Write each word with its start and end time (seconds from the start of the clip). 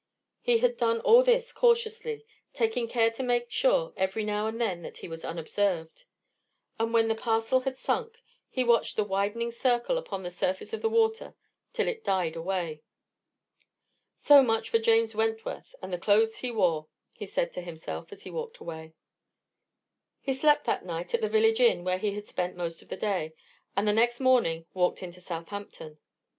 He 0.41 0.57
had 0.57 0.77
done 0.77 0.99
all 1.01 1.21
this 1.21 1.53
cautiously, 1.53 2.25
taking 2.53 2.87
care 2.87 3.11
to 3.11 3.21
make 3.21 3.51
sure 3.51 3.93
every 3.95 4.25
now 4.25 4.47
and 4.47 4.59
then 4.59 4.81
that 4.81 4.97
he 4.97 5.07
was 5.07 5.23
unobserved. 5.23 6.05
And 6.79 6.91
when 6.91 7.07
the 7.07 7.13
parcel 7.13 7.59
had 7.59 7.77
sunk, 7.77 8.17
he 8.49 8.63
watched 8.63 8.95
the 8.95 9.03
widening 9.03 9.51
circle 9.51 9.99
upon 9.99 10.23
the 10.23 10.31
surface 10.31 10.73
of 10.73 10.81
the 10.81 10.89
water 10.89 11.35
till 11.71 11.87
it 11.87 12.03
died 12.03 12.35
away. 12.35 12.81
"So 14.15 14.41
much 14.41 14.71
for 14.71 14.79
James 14.79 15.13
Wentworth, 15.13 15.75
and 15.83 15.93
the 15.93 15.99
clothes 15.99 16.37
he 16.37 16.49
wore," 16.49 16.87
he 17.15 17.27
said 17.27 17.53
to 17.53 17.61
himself 17.61 18.11
as 18.11 18.23
he 18.23 18.31
walked 18.31 18.57
away. 18.57 18.93
He 20.19 20.33
slept 20.33 20.65
that 20.65 20.83
night 20.83 21.13
at 21.13 21.21
the 21.21 21.29
village 21.29 21.59
inn 21.59 21.83
where 21.83 21.99
he 21.99 22.15
had 22.15 22.27
spent 22.27 22.57
the 22.57 22.97
day, 22.99 23.33
and 23.77 23.87
the 23.87 23.93
next 23.93 24.19
morning 24.19 24.65
walked 24.73 25.03
into 25.03 25.21
Southampton. 25.21 25.99